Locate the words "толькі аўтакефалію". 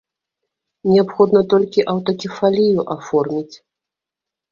1.53-2.87